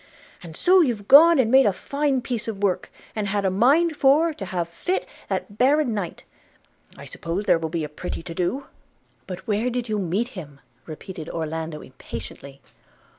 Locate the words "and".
0.41-0.55, 1.37-1.51, 3.15-3.27